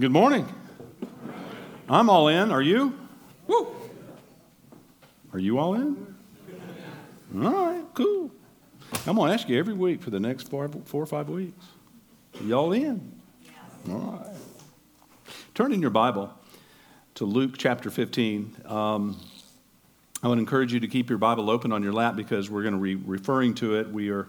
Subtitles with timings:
[0.00, 0.46] Good morning.
[1.88, 2.52] I'm all in.
[2.52, 2.96] Are you?
[3.48, 3.66] Woo.
[5.32, 6.14] Are you all in?
[7.34, 8.30] All right, cool.
[9.08, 11.66] I'm going to ask you every week for the next four, four or five weeks.
[12.44, 13.12] Y'all in?
[13.90, 14.36] All right.
[15.54, 16.32] Turn in your Bible
[17.16, 18.54] to Luke chapter 15.
[18.66, 19.18] Um,
[20.22, 22.74] I would encourage you to keep your Bible open on your lap because we're going
[22.74, 23.90] to be referring to it.
[23.90, 24.28] We are,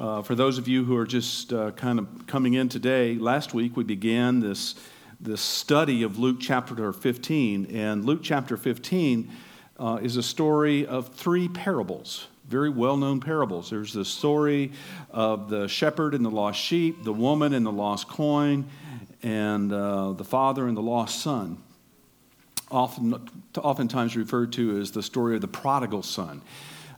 [0.00, 3.52] uh, for those of you who are just uh, kind of coming in today, last
[3.52, 4.74] week we began this,
[5.20, 7.66] this study of Luke chapter 15.
[7.66, 9.30] And Luke chapter 15
[9.78, 13.70] uh, is a story of three parables very well known parables.
[13.70, 14.72] There's the story
[15.12, 18.68] of the shepherd and the lost sheep, the woman and the lost coin,
[19.22, 21.62] and uh, the father and the lost son.
[22.68, 26.42] Often, oftentimes referred to as the story of the prodigal son.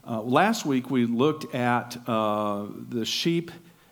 [0.05, 3.51] Uh, last week we looked at uh, the sheep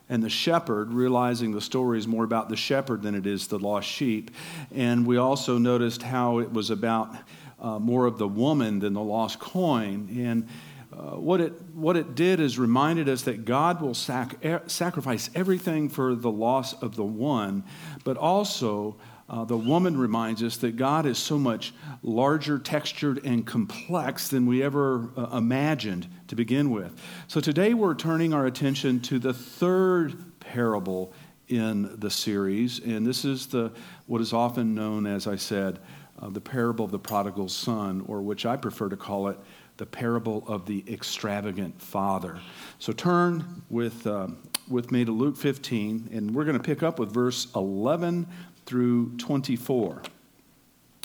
[0.10, 3.58] and the shepherd, realizing the story is more about the shepherd than it is the
[3.58, 4.30] lost sheep.
[4.76, 7.16] And we also noticed how it was about
[7.62, 10.10] uh, more of the woman than the lost coin.
[10.20, 10.50] And
[10.92, 15.88] uh, what, it, what it did is reminded us that God will sac- sacrifice everything
[15.88, 17.64] for the loss of the one,
[18.04, 18.98] but also
[19.32, 24.46] uh, the woman reminds us that God is so much larger, textured, and complex than
[24.46, 27.02] we ever uh, imagined to begin with.
[27.30, 31.14] So today we're turning our attention to the third parable
[31.48, 33.72] in the series, and this is the
[34.06, 35.80] what is often known, as I said,
[36.22, 39.40] uh, the parable of the prodigal son, or which I prefer to call it
[39.78, 42.40] the parable of the extravagant father.
[42.80, 44.28] So turn with, uh,
[44.70, 48.28] with me to Luke 15, and we're going to pick up with verse 11
[48.72, 50.02] through 24.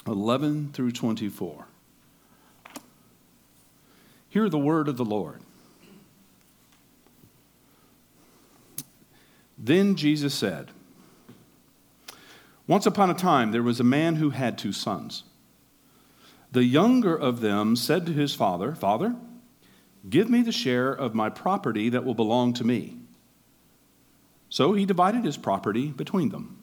[0.06, 1.67] 11 through 24.
[4.28, 5.41] Hear the word of the Lord.
[9.59, 10.70] Then Jesus said,
[12.69, 15.25] Once upon a time there was a man who had two sons.
[16.53, 19.16] The younger of them said to his father, Father,
[20.09, 22.99] give me the share of my property that will belong to me.
[24.50, 26.62] So he divided his property between them.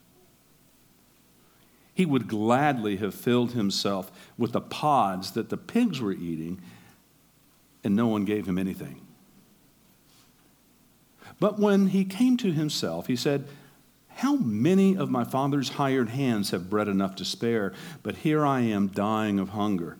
[2.01, 6.59] He would gladly have filled himself with the pods that the pigs were eating,
[7.83, 9.05] and no one gave him anything.
[11.39, 13.47] But when he came to himself, he said,
[14.15, 17.71] How many of my father's hired hands have bread enough to spare?
[18.01, 19.99] But here I am dying of hunger.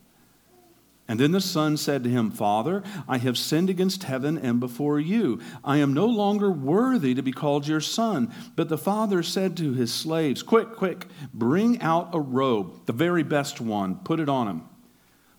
[1.11, 4.97] And then the son said to him, Father, I have sinned against heaven and before
[4.97, 5.41] you.
[5.61, 8.33] I am no longer worthy to be called your son.
[8.55, 13.23] But the father said to his slaves, Quick, quick, bring out a robe, the very
[13.23, 14.61] best one, put it on him.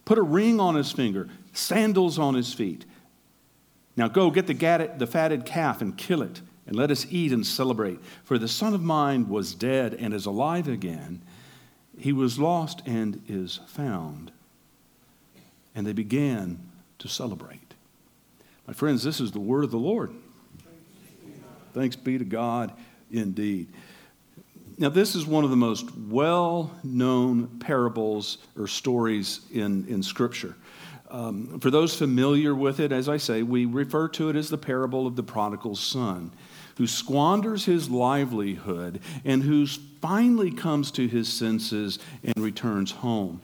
[0.05, 2.85] Put a ring on his finger, sandals on his feet.
[3.97, 7.47] Now go get the, the fatted calf and kill it, and let us eat and
[7.47, 7.99] celebrate.
[8.25, 11.23] For the son of mine was dead and is alive again.
[11.97, 14.33] He was lost and is found
[15.75, 16.59] and they began
[16.99, 17.75] to celebrate.
[18.67, 20.13] My friends, this is the word of the Lord.
[21.75, 22.73] Thanks be to God
[23.11, 23.69] indeed.
[24.79, 30.57] Now, this is one of the most well known parables or stories in, in Scripture.
[31.11, 34.59] Um, for those familiar with it, as I say, we refer to it as the
[34.59, 36.33] parable of the prodigal son,
[36.79, 39.67] who squanders his livelihood and who
[40.01, 43.43] finally comes to his senses and returns home.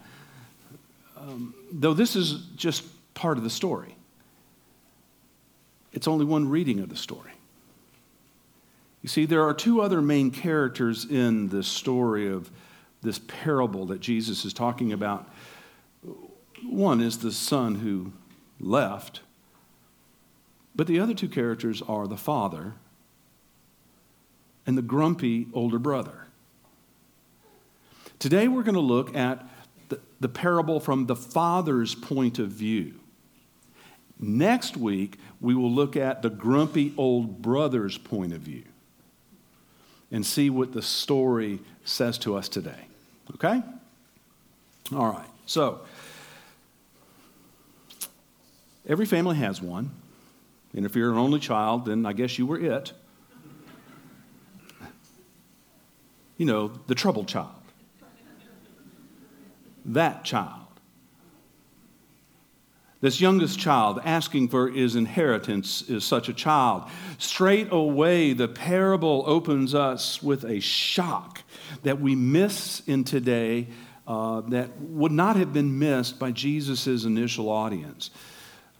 [1.28, 3.94] Um, though this is just part of the story,
[5.92, 7.32] it's only one reading of the story.
[9.02, 12.50] You see, there are two other main characters in this story of
[13.02, 15.30] this parable that Jesus is talking about.
[16.64, 18.12] One is the son who
[18.58, 19.20] left,
[20.74, 22.72] but the other two characters are the father
[24.66, 26.26] and the grumpy older brother.
[28.18, 29.47] Today we're going to look at
[30.20, 32.94] the, parable from the father's point of view.
[34.18, 38.64] Next week, we will look at the grumpy old brother's point of view
[40.10, 42.86] and see what the story says to us today.
[43.34, 43.62] Okay?
[44.94, 45.28] All right.
[45.46, 45.80] So,
[48.88, 49.90] every family has one.
[50.74, 52.92] And if you're an only child, then I guess you were it.
[56.36, 57.57] You know, the troubled child.
[59.88, 60.66] That child.
[63.00, 66.90] This youngest child asking for his inheritance is such a child.
[67.18, 71.42] Straight away, the parable opens us with a shock
[71.84, 73.68] that we miss in today
[74.08, 78.10] uh, that would not have been missed by Jesus' initial audience.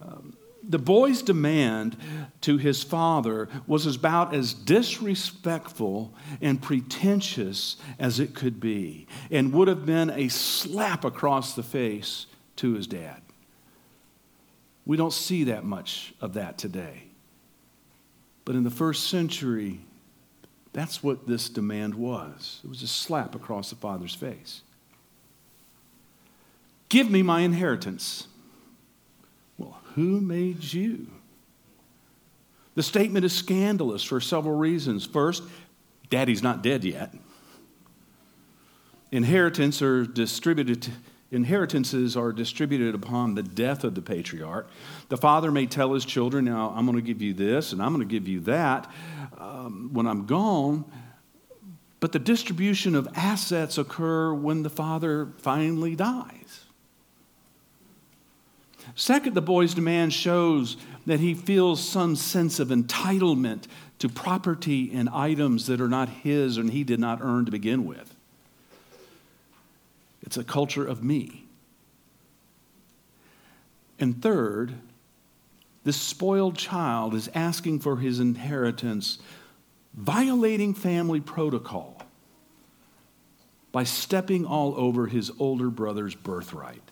[0.02, 1.96] Um, the boy's demand
[2.42, 9.68] to his father was about as disrespectful and pretentious as it could be, and would
[9.68, 12.26] have been a slap across the face
[12.56, 13.22] to his dad.
[14.84, 17.04] We don't see that much of that today.
[18.44, 19.80] But in the first century,
[20.72, 24.62] that's what this demand was it was a slap across the father's face.
[26.88, 28.27] Give me my inheritance.
[29.94, 31.06] Who made you?
[32.74, 35.04] The statement is scandalous for several reasons.
[35.04, 35.42] First,
[36.10, 37.14] daddy's not dead yet.
[39.10, 40.92] Inheritance are distributed
[41.30, 44.66] Inheritances are distributed upon the death of the patriarch.
[45.10, 47.94] The father may tell his children, Now, I'm going to give you this and I'm
[47.94, 48.90] going to give you that
[49.36, 50.86] um, when I'm gone.
[52.00, 56.64] But the distribution of assets occur when the father finally dies.
[58.94, 60.76] Second, the boy's demand shows
[61.06, 63.64] that he feels some sense of entitlement
[63.98, 67.84] to property and items that are not his and he did not earn to begin
[67.84, 68.14] with.
[70.22, 71.44] It's a culture of me.
[73.98, 74.74] And third,
[75.84, 79.18] this spoiled child is asking for his inheritance,
[79.94, 82.02] violating family protocol
[83.72, 86.87] by stepping all over his older brother's birthright.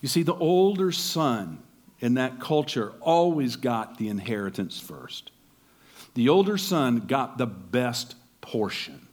[0.00, 1.62] You see, the older son
[2.00, 5.30] in that culture always got the inheritance first.
[6.14, 9.08] The older son got the best portion.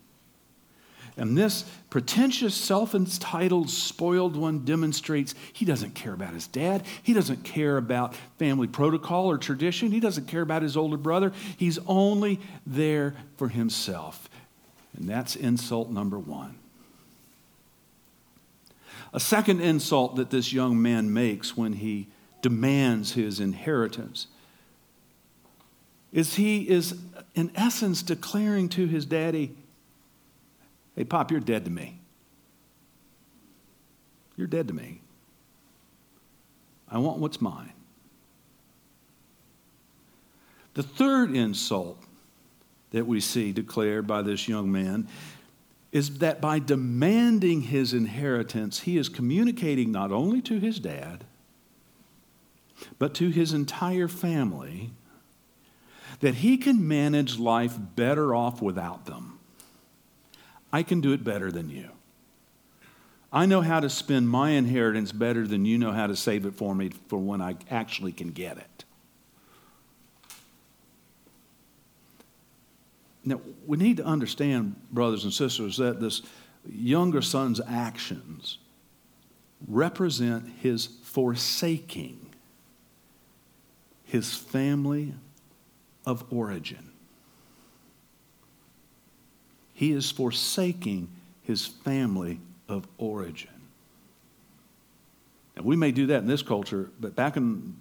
[1.17, 6.85] And this pretentious, self entitled, spoiled one demonstrates he doesn't care about his dad.
[7.03, 9.91] He doesn't care about family protocol or tradition.
[9.91, 11.31] He doesn't care about his older brother.
[11.57, 14.29] He's only there for himself.
[14.97, 16.57] And that's insult number one.
[19.15, 22.09] A second insult that this young man makes when he
[22.41, 24.27] demands his inheritance
[26.11, 26.99] is he is,
[27.33, 29.55] in essence, declaring to his daddy,
[30.97, 31.97] Hey, Pop, you're dead to me.
[34.35, 34.99] You're dead to me.
[36.89, 37.71] I want what's mine.
[40.73, 42.03] The third insult
[42.91, 45.07] that we see declared by this young man
[45.95, 51.23] is that by demanding his inheritance, he is communicating not only to his dad,
[52.99, 54.91] but to his entire family
[56.19, 59.39] that he can manage life better off without them.
[60.73, 61.91] I can do it better than you.
[63.31, 66.55] I know how to spend my inheritance better than you know how to save it
[66.55, 68.84] for me for when I actually can get it.
[73.25, 76.21] Now, we need to understand, brothers and sisters, that this
[76.69, 78.59] younger son's actions
[79.67, 82.25] represent his forsaking
[84.03, 85.13] his family
[86.05, 86.91] of origin.
[89.73, 91.09] He is forsaking
[91.41, 92.39] his family
[92.69, 93.49] of origin.
[95.55, 97.75] And we may do that in this culture, but back in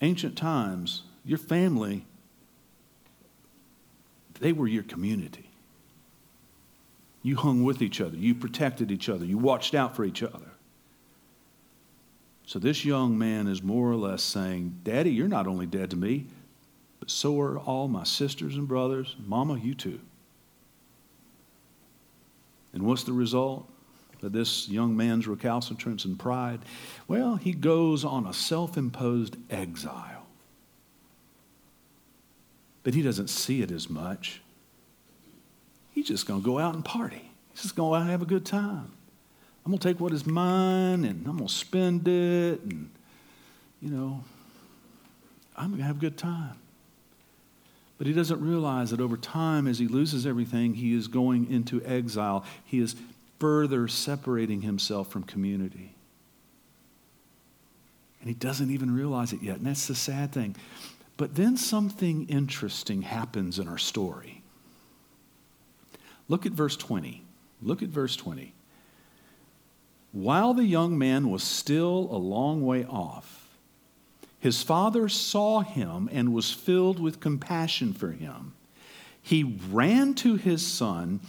[0.00, 2.04] ancient times, your family,
[4.40, 5.48] they were your community.
[7.22, 10.50] You hung with each other, you protected each other, you watched out for each other.
[12.46, 15.96] So this young man is more or less saying, Daddy, you're not only dead to
[15.96, 16.26] me,
[16.98, 19.14] but so are all my sisters and brothers.
[19.24, 20.00] Mama, you too.
[22.72, 23.68] And what's the result
[24.22, 26.60] of this young man's recalcitrance and pride?
[27.06, 30.09] Well, he goes on a self imposed exile.
[32.82, 34.40] But he doesn't see it as much.
[35.92, 37.30] He's just going to go out and party.
[37.52, 38.92] He's just going to go out and have a good time.
[39.64, 42.90] I'm going to take what is mine and I'm going to spend it and,
[43.82, 44.24] you know,
[45.56, 46.56] I'm going to have a good time.
[47.98, 51.84] But he doesn't realize that over time, as he loses everything, he is going into
[51.84, 52.46] exile.
[52.64, 52.96] He is
[53.38, 55.94] further separating himself from community.
[58.20, 59.58] And he doesn't even realize it yet.
[59.58, 60.56] And that's the sad thing.
[61.20, 64.42] But then something interesting happens in our story.
[66.28, 67.22] Look at verse 20.
[67.60, 68.54] Look at verse 20.
[70.12, 73.50] While the young man was still a long way off,
[74.38, 78.54] his father saw him and was filled with compassion for him.
[79.20, 81.20] He ran to his son,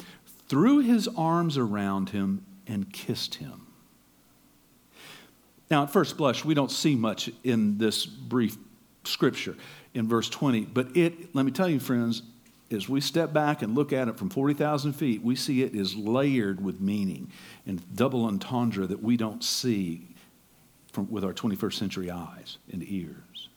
[0.48, 3.68] threw his arms around him, and kissed him.
[5.70, 8.56] Now, at first blush, we don't see much in this brief
[9.03, 9.55] scripture
[9.93, 12.24] in verse 20, but it, let me tell you, friends,
[12.72, 15.96] as we step back and look at it from 40,000 feet, we see it is
[15.96, 17.29] layered with meaning
[17.65, 20.08] and double entendre that we don't see
[20.91, 23.50] from, with our 21st century eyes and ears.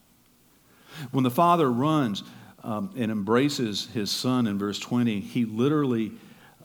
[1.11, 2.23] When the father runs
[2.63, 6.13] um, and embraces his son in verse 20, he literally,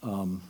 [0.01, 0.41] um,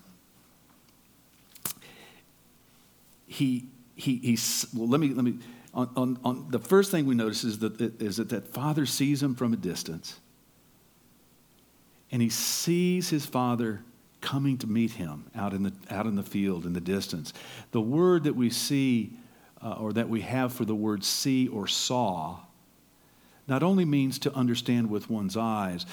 [3.26, 4.38] he, he, he,
[4.74, 5.40] well, let me, let me,
[5.74, 9.22] on, on, on, the first thing we notice is that, is that that father sees
[9.22, 10.20] him from a distance
[12.12, 13.84] and he sees his father
[14.22, 17.34] coming to meet him out in the, out in the field in the distance.
[17.72, 19.14] The word that we see,
[19.64, 22.40] uh, or that we have for the word see or saw,
[23.48, 25.86] not only means to understand with one's eyes,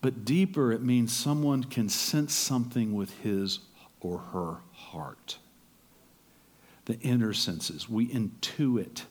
[0.00, 3.60] but deeper, it means someone can sense something with his
[4.00, 5.38] or her heart.
[6.84, 9.02] The inner senses, we intuit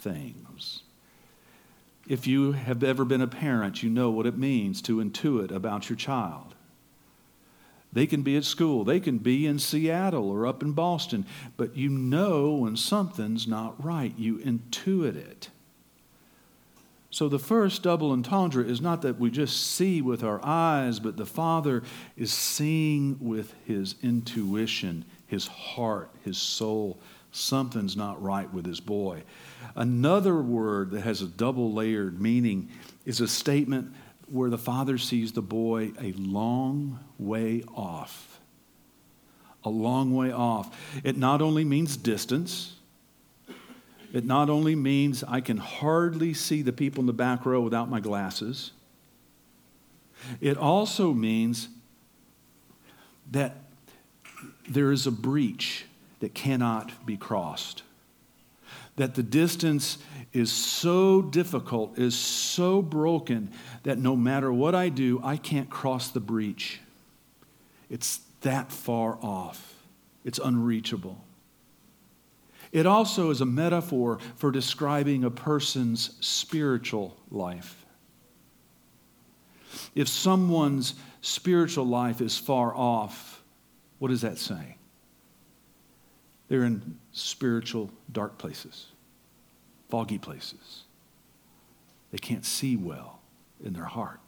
[0.00, 0.82] things.
[2.08, 5.88] If you have ever been a parent, you know what it means to intuit about
[5.88, 6.54] your child.
[7.92, 11.26] They can be at school, they can be in Seattle or up in Boston,
[11.56, 14.14] but you know when something's not right.
[14.16, 15.50] You intuit it.
[17.10, 21.16] So the first double entendre is not that we just see with our eyes, but
[21.16, 21.82] the Father
[22.16, 26.98] is seeing with his intuition, his heart, his soul.
[27.30, 29.22] Something's not right with his boy.
[29.76, 32.68] Another word that has a double layered meaning
[33.06, 33.94] is a statement
[34.28, 38.40] where the father sees the boy a long way off.
[39.62, 40.76] A long way off.
[41.04, 42.74] It not only means distance,
[44.12, 47.88] it not only means I can hardly see the people in the back row without
[47.88, 48.72] my glasses,
[50.40, 51.68] it also means
[53.30, 53.69] that
[54.70, 55.84] there is a breach
[56.20, 57.82] that cannot be crossed
[59.00, 59.96] that the distance
[60.32, 63.50] is so difficult, is so broken,
[63.82, 66.80] that no matter what I do, I can't cross the breach.
[67.88, 69.74] It's that far off,
[70.22, 71.24] it's unreachable.
[72.72, 77.86] It also is a metaphor for describing a person's spiritual life.
[79.94, 83.39] If someone's spiritual life is far off,
[84.00, 84.76] what does that say?
[86.48, 88.86] They're in spiritual dark places,
[89.88, 90.82] foggy places.
[92.10, 93.20] They can't see well
[93.64, 94.18] in their heart.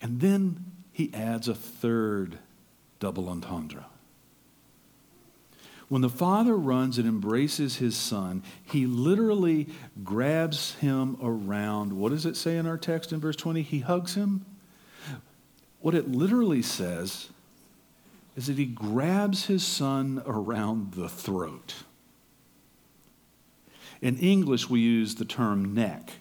[0.00, 2.38] And then he adds a third
[2.98, 3.84] double entendre.
[5.88, 9.68] When the father runs and embraces his son, he literally
[10.02, 11.92] grabs him around.
[11.92, 13.62] What does it say in our text in verse 20?
[13.62, 14.44] He hugs him.
[15.86, 17.28] What it literally says
[18.34, 21.84] is that he grabs his son around the throat.
[24.02, 26.14] In English, we use the term neck.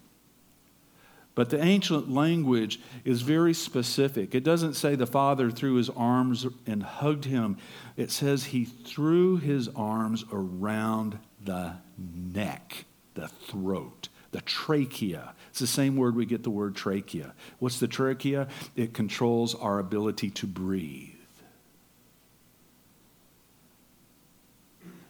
[1.34, 4.36] But the ancient language is very specific.
[4.36, 7.58] It doesn't say the father threw his arms and hugged him,
[7.98, 15.34] it says he threw his arms around the neck, the throat, the trachea.
[15.50, 17.34] It's the same word we get the word trachea.
[17.60, 18.50] What's the trachea?
[18.76, 21.14] It controls our ability to breathe.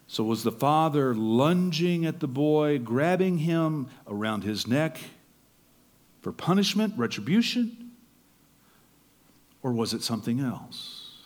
[0.05, 4.99] So was the father lunging at the boy, grabbing him around his neck
[6.21, 7.93] for punishment, retribution?
[9.63, 11.23] Or was it something else?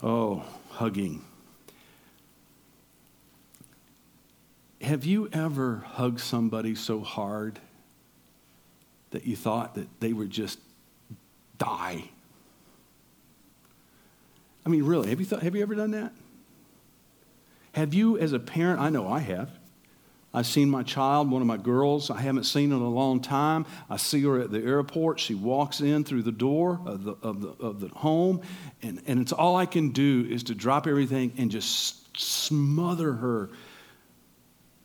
[0.00, 1.24] Oh, hugging.
[4.90, 7.60] Have you ever hugged somebody so hard
[9.12, 10.58] that you thought that they would just
[11.58, 12.10] die?
[14.66, 16.12] I mean, really, have you, thought, have you ever done that?
[17.70, 19.52] Have you, as a parent, I know I have.
[20.34, 23.66] I've seen my child, one of my girls, I haven't seen in a long time.
[23.88, 25.20] I see her at the airport.
[25.20, 28.40] She walks in through the door of the, of the, of the home,
[28.82, 33.50] and, and it's all I can do is to drop everything and just smother her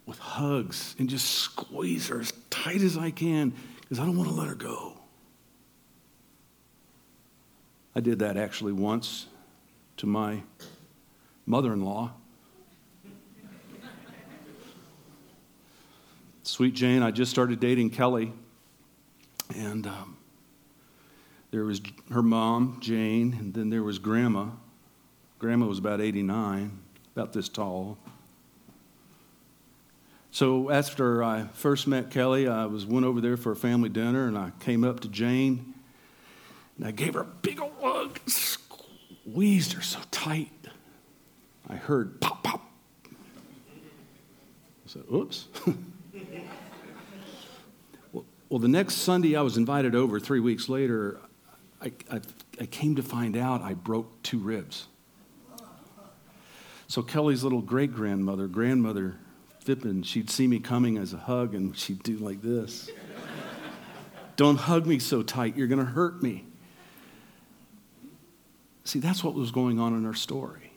[0.06, 4.30] with hugs and just squeeze her as tight as I can because I don't want
[4.30, 4.98] to let her go.
[7.96, 9.28] I did that actually once
[9.98, 10.44] to my
[11.46, 12.12] mother in law.
[16.44, 18.32] Sweet Jane, I just started dating Kelly,
[19.56, 20.16] and um,
[21.52, 21.82] there was
[22.12, 24.50] her mom, Jane, and then there was Grandma.
[25.40, 26.78] Grandma was about 89,
[27.16, 27.98] about this tall.
[30.36, 34.28] So after I first met Kelly, I was went over there for a family dinner,
[34.28, 35.74] and I came up to Jane,
[36.78, 40.52] and I gave her a big old hug, squeezed her so tight.
[41.70, 42.70] I heard pop, pop.
[43.06, 43.10] I
[44.88, 45.48] said, oops.
[48.12, 51.18] Well, well, the next Sunday I was invited over, three weeks later,
[51.82, 52.20] I, I,
[52.60, 54.88] I came to find out I broke two ribs.
[56.88, 59.16] So Kelly's little great grandmother, grandmother
[59.66, 62.90] Fippen, she'd see me coming as a hug and she'd do like this.
[64.36, 66.46] Don't hug me so tight, you're going to hurt me.
[68.84, 70.72] See, that's what was going on in her story.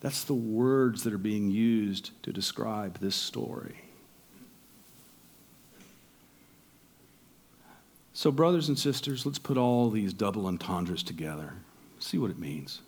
[0.00, 3.76] That's the words that are being used to describe this story.
[8.12, 11.52] So, brothers and sisters, let's put all these double entendres together.
[12.00, 12.80] See what it means.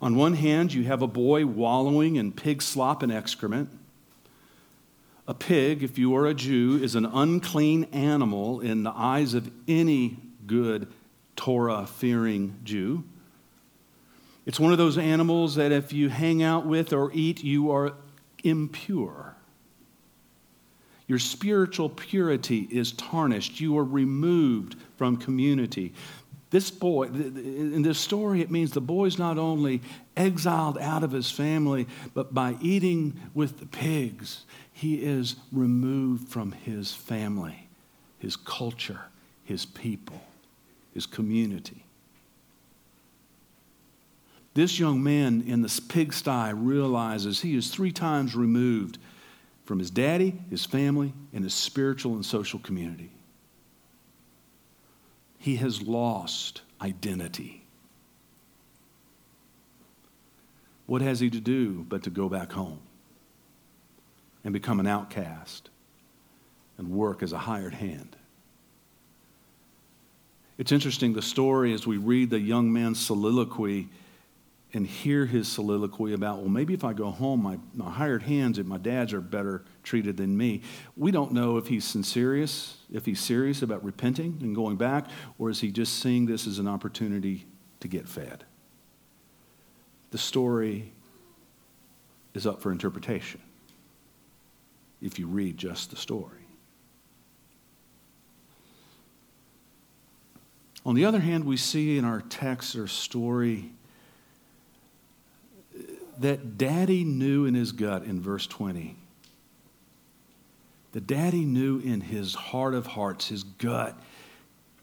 [0.00, 3.68] On one hand, you have a boy wallowing in pig slop and excrement.
[5.26, 9.50] A pig, if you are a Jew, is an unclean animal in the eyes of
[9.66, 10.86] any good
[11.36, 13.04] Torah fearing Jew.
[14.46, 17.94] It's one of those animals that if you hang out with or eat, you are
[18.42, 19.34] impure.
[21.06, 23.60] Your spiritual purity is tarnished.
[23.60, 25.92] You are removed from community.
[26.54, 29.80] This boy, in this story, it means the boy's not only
[30.16, 36.52] exiled out of his family, but by eating with the pigs, he is removed from
[36.52, 37.66] his family,
[38.20, 39.00] his culture,
[39.42, 40.20] his people,
[40.92, 41.86] his community.
[44.54, 48.98] This young man in the pigsty realizes he is three times removed
[49.64, 53.10] from his daddy, his family, and his spiritual and social community.
[55.44, 57.66] He has lost identity.
[60.86, 62.78] What has he to do but to go back home
[64.42, 65.68] and become an outcast
[66.78, 68.16] and work as a hired hand?
[70.56, 73.90] It's interesting, the story as we read the young man's soliloquy
[74.74, 78.58] and hear his soliloquy about, well, maybe if I go home, my, my hired hands
[78.58, 80.62] and my dads are better treated than me.
[80.96, 85.06] We don't know if he's sincere, if he's serious about repenting and going back,
[85.38, 87.46] or is he just seeing this as an opportunity
[87.80, 88.44] to get fed?
[90.10, 90.92] The story
[92.34, 93.40] is up for interpretation
[95.00, 96.38] if you read just the story.
[100.86, 103.70] On the other hand, we see in our text or story
[106.20, 108.96] that daddy knew in his gut in verse 20.
[110.92, 113.98] The daddy knew in his heart of hearts, his gut,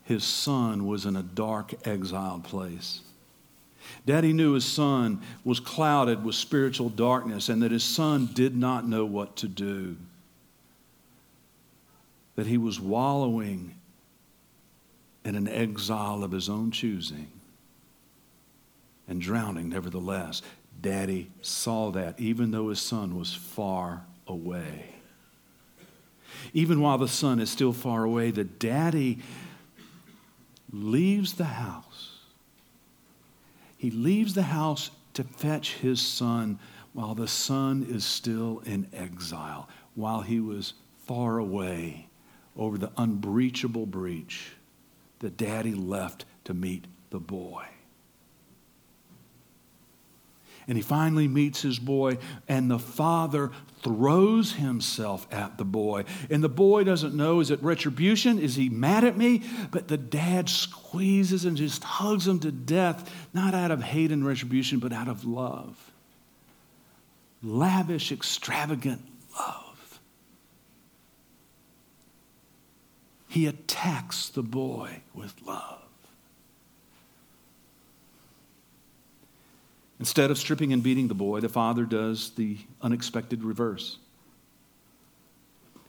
[0.03, 3.01] his son was in a dark, exiled place.
[4.05, 8.87] Daddy knew his son was clouded with spiritual darkness and that his son did not
[8.87, 9.95] know what to do.
[12.35, 13.75] That he was wallowing
[15.23, 17.27] in an exile of his own choosing
[19.07, 20.41] and drowning nevertheless.
[20.81, 24.95] Daddy saw that even though his son was far away.
[26.53, 29.19] Even while the son is still far away, the daddy
[30.71, 32.17] leaves the house.
[33.77, 36.59] He leaves the house to fetch his son
[36.93, 40.73] while the son is still in exile, while he was
[41.05, 42.07] far away
[42.57, 44.53] over the unbreachable breach.
[45.19, 47.65] The daddy left to meet the boy.
[50.71, 53.51] And he finally meets his boy, and the father
[53.83, 56.05] throws himself at the boy.
[56.29, 58.39] And the boy doesn't know is it retribution?
[58.39, 59.43] Is he mad at me?
[59.69, 64.25] But the dad squeezes and just hugs him to death, not out of hate and
[64.25, 65.91] retribution, but out of love.
[67.43, 69.01] Lavish, extravagant
[69.37, 69.99] love.
[73.27, 75.80] He attacks the boy with love.
[80.01, 83.99] Instead of stripping and beating the boy, the father does the unexpected reverse.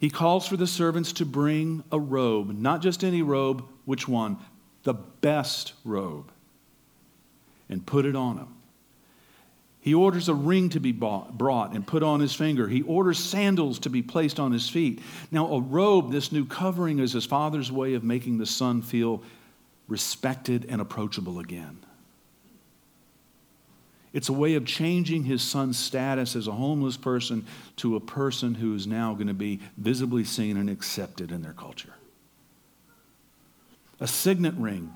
[0.00, 4.36] He calls for the servants to bring a robe, not just any robe, which one?
[4.82, 6.30] The best robe,
[7.70, 8.48] and put it on him.
[9.80, 12.68] He orders a ring to be bought, brought and put on his finger.
[12.68, 15.00] He orders sandals to be placed on his feet.
[15.30, 19.22] Now, a robe, this new covering, is his father's way of making the son feel
[19.88, 21.78] respected and approachable again.
[24.12, 27.46] It's a way of changing his son's status as a homeless person
[27.76, 31.54] to a person who is now going to be visibly seen and accepted in their
[31.54, 31.94] culture.
[34.00, 34.92] A signet ring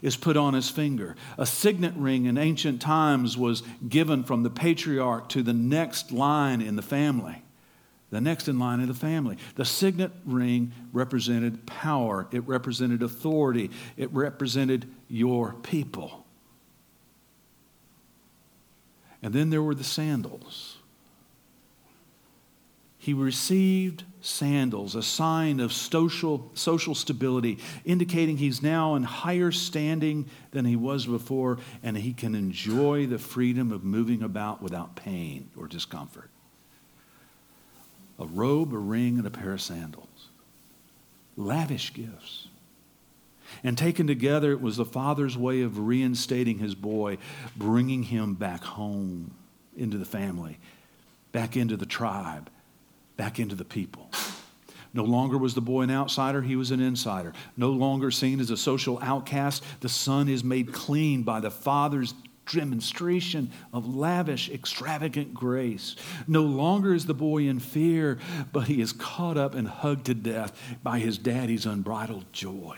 [0.00, 1.16] is put on his finger.
[1.36, 6.62] A signet ring in ancient times was given from the patriarch to the next line
[6.62, 7.42] in the family.
[8.10, 9.36] The next in line of the family.
[9.54, 16.26] The signet ring represented power, it represented authority, it represented your people.
[19.22, 20.78] And then there were the sandals.
[23.00, 30.28] He received sandals, a sign of social, social stability, indicating he's now in higher standing
[30.50, 35.48] than he was before, and he can enjoy the freedom of moving about without pain
[35.56, 36.28] or discomfort.
[38.18, 40.28] A robe, a ring, and a pair of sandals.
[41.38, 42.48] Lavish gifts.
[43.62, 47.18] And taken together, it was the father's way of reinstating his boy,
[47.56, 49.34] bringing him back home
[49.76, 50.58] into the family,
[51.32, 52.50] back into the tribe,
[53.16, 54.10] back into the people.
[54.92, 57.32] No longer was the boy an outsider, he was an insider.
[57.56, 62.14] No longer seen as a social outcast, the son is made clean by the father's
[62.52, 65.94] demonstration of lavish, extravagant grace.
[66.26, 68.18] No longer is the boy in fear,
[68.52, 72.76] but he is caught up and hugged to death by his daddy's unbridled joy.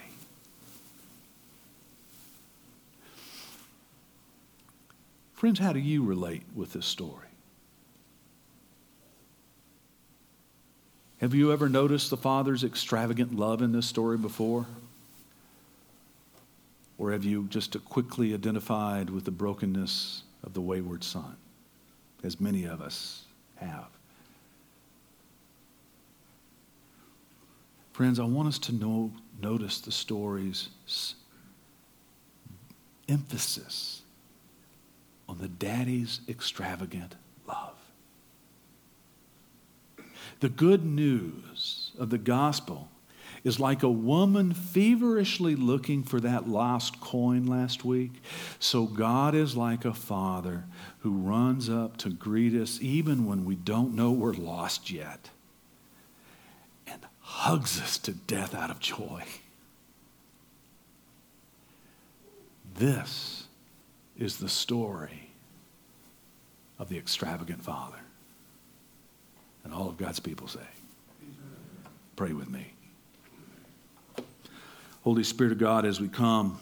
[5.42, 7.26] Friends, how do you relate with this story?
[11.20, 14.66] Have you ever noticed the Father's extravagant love in this story before?
[16.96, 21.34] Or have you just quickly identified with the brokenness of the wayward son,
[22.22, 23.24] as many of us
[23.56, 23.88] have?
[27.92, 30.68] Friends, I want us to know, notice the story's
[33.08, 34.01] emphasis
[35.28, 37.74] on the daddy's extravagant love.
[40.40, 42.88] The good news of the gospel
[43.44, 48.12] is like a woman feverishly looking for that lost coin last week.
[48.58, 50.64] So God is like a father
[51.00, 55.30] who runs up to greet us even when we don't know we're lost yet
[56.86, 59.24] and hugs us to death out of joy.
[62.74, 63.41] This
[64.18, 65.30] is the story
[66.78, 67.98] of the extravagant Father.
[69.64, 70.60] And all of God's people say,
[72.16, 72.74] Pray with me.
[75.02, 76.60] Holy Spirit of God, as we come,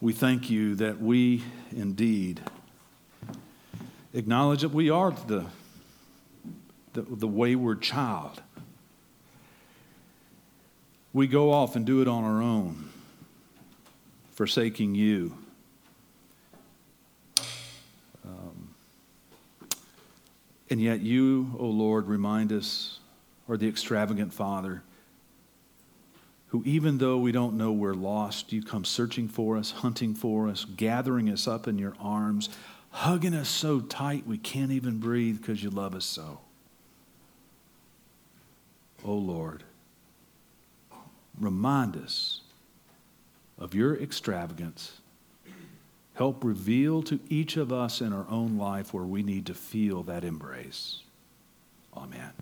[0.00, 1.42] we thank you that we
[1.72, 2.40] indeed
[4.14, 5.44] acknowledge that we are the,
[6.92, 8.42] the, the wayward child.
[11.12, 12.90] We go off and do it on our own,
[14.32, 15.36] forsaking you.
[20.70, 23.00] And yet, you, O oh Lord, remind us,
[23.46, 24.82] or the extravagant Father,
[26.48, 30.48] who, even though we don't know we're lost, you come searching for us, hunting for
[30.48, 32.48] us, gathering us up in your arms,
[32.90, 36.40] hugging us so tight we can't even breathe because you love us so.
[39.04, 39.62] O oh Lord,
[41.38, 42.40] remind us
[43.58, 45.00] of your extravagance
[46.18, 50.02] Help reveal to each of us in our own life where we need to feel
[50.02, 51.04] that embrace.
[51.96, 52.32] Amen.